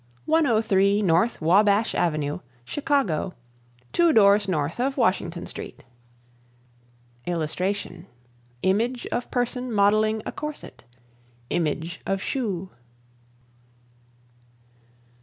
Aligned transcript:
103 0.25 1.07
N. 1.07 1.29
Wabash 1.41 1.93
Ave., 1.93 2.39
Chicago 2.65 3.35
Two 3.93 4.11
Doors 4.11 4.47
North 4.47 4.79
of 4.79 4.97
Washington 4.97 5.45
Street 5.45 5.83
[Illustration: 7.27 8.07
Image 8.63 9.05
of 9.11 9.29
person 9.29 9.71
modeling 9.71 10.23
a 10.25 10.31
corset. 10.31 10.83
Image 11.51 12.01
of 12.07 12.19
shoe. 12.19 12.71